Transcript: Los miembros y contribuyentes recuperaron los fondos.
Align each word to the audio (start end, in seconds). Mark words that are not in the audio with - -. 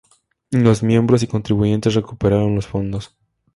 Los 0.63 0.81
miembros 0.81 1.21
y 1.21 1.27
contribuyentes 1.27 1.93
recuperaron 1.93 2.55
los 2.55 2.65
fondos. 2.65 3.15